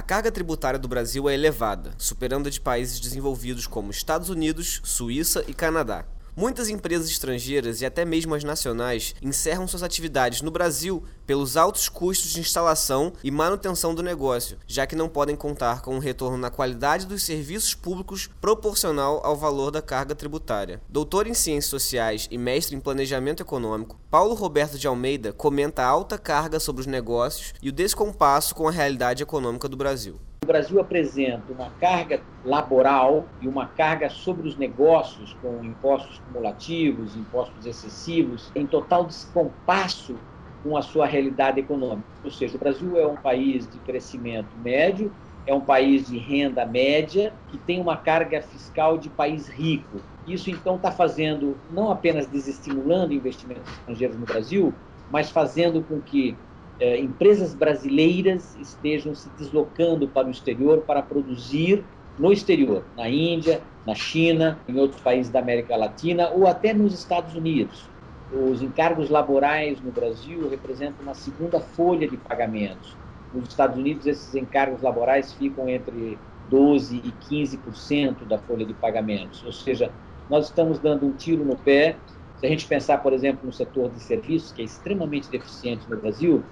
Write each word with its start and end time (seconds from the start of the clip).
A 0.00 0.02
carga 0.02 0.32
tributária 0.32 0.78
do 0.78 0.88
Brasil 0.88 1.28
é 1.28 1.34
elevada, 1.34 1.92
superando 1.98 2.46
a 2.46 2.50
de 2.50 2.58
países 2.58 2.98
desenvolvidos 2.98 3.66
como 3.66 3.90
Estados 3.90 4.30
Unidos, 4.30 4.80
Suíça 4.82 5.44
e 5.46 5.52
Canadá. 5.52 6.06
Muitas 6.36 6.68
empresas 6.68 7.08
estrangeiras 7.10 7.80
e 7.80 7.86
até 7.86 8.04
mesmo 8.04 8.34
as 8.34 8.44
nacionais 8.44 9.14
encerram 9.20 9.66
suas 9.66 9.82
atividades 9.82 10.42
no 10.42 10.50
Brasil 10.50 11.02
pelos 11.26 11.56
altos 11.56 11.88
custos 11.88 12.30
de 12.32 12.40
instalação 12.40 13.12
e 13.22 13.30
manutenção 13.30 13.94
do 13.94 14.02
negócio, 14.02 14.56
já 14.66 14.86
que 14.86 14.94
não 14.94 15.08
podem 15.08 15.34
contar 15.34 15.82
com 15.82 15.96
um 15.96 15.98
retorno 15.98 16.36
na 16.38 16.48
qualidade 16.50 17.04
dos 17.06 17.24
serviços 17.24 17.74
públicos 17.74 18.28
proporcional 18.40 19.20
ao 19.24 19.36
valor 19.36 19.70
da 19.72 19.82
carga 19.82 20.14
tributária. 20.14 20.80
Doutor 20.88 21.26
em 21.26 21.34
Ciências 21.34 21.70
Sociais 21.70 22.28
e 22.30 22.38
mestre 22.38 22.76
em 22.76 22.80
Planejamento 22.80 23.42
Econômico, 23.42 23.98
Paulo 24.10 24.34
Roberto 24.34 24.78
de 24.78 24.86
Almeida 24.86 25.32
comenta 25.32 25.82
a 25.82 25.86
alta 25.88 26.16
carga 26.16 26.60
sobre 26.60 26.80
os 26.80 26.86
negócios 26.86 27.54
e 27.60 27.68
o 27.68 27.72
descompasso 27.72 28.54
com 28.54 28.68
a 28.68 28.72
realidade 28.72 29.22
econômica 29.22 29.68
do 29.68 29.76
Brasil. 29.76 30.20
Brasil 30.50 30.80
apresenta 30.80 31.52
uma 31.52 31.70
carga 31.80 32.20
laboral 32.44 33.24
e 33.40 33.46
uma 33.46 33.66
carga 33.66 34.10
sobre 34.10 34.48
os 34.48 34.56
negócios, 34.56 35.32
com 35.40 35.62
impostos 35.64 36.18
cumulativos, 36.26 37.14
impostos 37.16 37.64
excessivos, 37.66 38.50
em 38.56 38.66
total 38.66 39.04
descompasso 39.04 40.16
com 40.64 40.76
a 40.76 40.82
sua 40.82 41.06
realidade 41.06 41.60
econômica. 41.60 42.02
Ou 42.24 42.32
seja, 42.32 42.56
o 42.56 42.58
Brasil 42.58 42.98
é 42.98 43.06
um 43.06 43.14
país 43.16 43.64
de 43.70 43.78
crescimento 43.78 44.48
médio, 44.56 45.12
é 45.46 45.54
um 45.54 45.60
país 45.60 46.08
de 46.08 46.18
renda 46.18 46.66
média, 46.66 47.32
que 47.48 47.56
tem 47.56 47.80
uma 47.80 47.96
carga 47.96 48.42
fiscal 48.42 48.98
de 48.98 49.08
país 49.08 49.46
rico. 49.46 50.00
Isso, 50.26 50.50
então, 50.50 50.74
está 50.74 50.90
fazendo, 50.90 51.56
não 51.70 51.92
apenas 51.92 52.26
desestimulando 52.26 53.14
investimentos 53.14 53.70
estrangeiros 53.72 54.16
no 54.18 54.26
Brasil, 54.26 54.74
mas 55.12 55.30
fazendo 55.30 55.80
com 55.82 56.00
que 56.00 56.36
eh, 56.80 56.98
empresas 56.98 57.54
brasileiras 57.54 58.56
estejam 58.58 59.14
se 59.14 59.28
deslocando 59.38 60.08
para 60.08 60.26
o 60.26 60.30
exterior 60.30 60.78
para 60.80 61.02
produzir 61.02 61.84
no 62.18 62.32
exterior, 62.32 62.84
na 62.96 63.08
Índia, 63.08 63.60
na 63.86 63.94
China, 63.94 64.58
em 64.66 64.78
outros 64.78 65.00
países 65.00 65.30
da 65.30 65.38
América 65.40 65.76
Latina 65.76 66.30
ou 66.30 66.46
até 66.46 66.72
nos 66.72 66.94
Estados 66.94 67.34
Unidos. 67.34 67.88
Os 68.32 68.62
encargos 68.62 69.10
laborais 69.10 69.80
no 69.80 69.90
Brasil 69.90 70.48
representam 70.48 71.02
uma 71.02 71.14
segunda 71.14 71.60
folha 71.60 72.06
de 72.08 72.16
pagamentos. 72.16 72.96
Nos 73.34 73.48
Estados 73.48 73.76
Unidos, 73.78 74.06
esses 74.06 74.34
encargos 74.34 74.82
laborais 74.82 75.32
ficam 75.32 75.68
entre 75.68 76.18
12% 76.50 77.00
e 77.04 77.12
15% 77.32 78.26
da 78.26 78.38
folha 78.38 78.64
de 78.64 78.74
pagamentos. 78.74 79.42
Ou 79.44 79.52
seja, 79.52 79.90
nós 80.28 80.46
estamos 80.46 80.78
dando 80.78 81.06
um 81.06 81.12
tiro 81.12 81.44
no 81.44 81.56
pé. 81.56 81.96
Se 82.38 82.46
a 82.46 82.48
gente 82.48 82.66
pensar, 82.66 82.98
por 82.98 83.12
exemplo, 83.12 83.40
no 83.44 83.52
setor 83.52 83.90
de 83.90 84.00
serviços, 84.00 84.52
que 84.52 84.62
é 84.62 84.64
extremamente 84.64 85.28
deficiente 85.28 85.88
no 85.88 85.96
Brasil, 85.96 86.42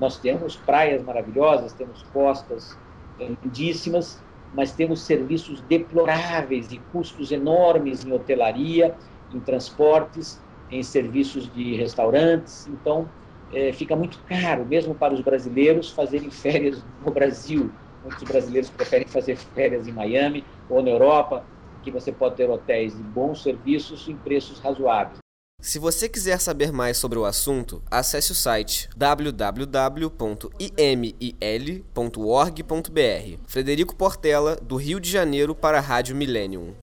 nós 0.00 0.16
temos 0.16 0.54
praias 0.56 1.02
maravilhosas, 1.02 1.72
temos 1.72 2.02
costas 2.12 2.78
lindíssimas, 3.18 4.22
mas 4.54 4.70
temos 4.72 5.00
serviços 5.02 5.60
deploráveis 5.62 6.70
e 6.70 6.78
custos 6.92 7.32
enormes 7.32 8.04
em 8.04 8.12
hotelaria, 8.12 8.94
em 9.34 9.40
transportes, 9.40 10.40
em 10.70 10.82
serviços 10.84 11.52
de 11.52 11.74
restaurantes. 11.74 12.66
Então, 12.68 13.08
é, 13.52 13.72
fica 13.72 13.96
muito 13.96 14.20
caro, 14.28 14.64
mesmo 14.64 14.94
para 14.94 15.12
os 15.12 15.20
brasileiros, 15.20 15.90
fazerem 15.90 16.30
férias 16.30 16.84
no 17.04 17.10
Brasil. 17.10 17.68
Muitos 18.04 18.22
brasileiros 18.22 18.70
preferem 18.70 19.06
fazer 19.08 19.36
férias 19.36 19.88
em 19.88 19.92
Miami 19.92 20.44
ou 20.70 20.80
na 20.80 20.90
Europa, 20.90 21.44
que 21.82 21.90
você 21.90 22.12
pode 22.12 22.36
ter 22.36 22.48
hotéis 22.48 22.96
de 22.96 23.02
bons 23.02 23.42
serviços 23.42 24.08
em 24.08 24.14
preços 24.16 24.60
razoáveis. 24.60 25.18
Se 25.60 25.80
você 25.80 26.08
quiser 26.08 26.40
saber 26.40 26.72
mais 26.72 26.96
sobre 26.98 27.18
o 27.18 27.24
assunto, 27.24 27.82
acesse 27.90 28.30
o 28.30 28.34
site 28.34 28.88
www.imil.org.br. 28.96 30.12
Frederico 33.44 33.96
Portela, 33.96 34.54
do 34.54 34.76
Rio 34.76 35.00
de 35.00 35.10
Janeiro 35.10 35.56
para 35.56 35.78
a 35.78 35.80
Rádio 35.80 36.14
Millennium. 36.14 36.76